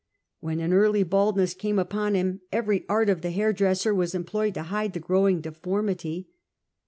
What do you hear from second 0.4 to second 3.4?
an early baldness came upon him, every art of the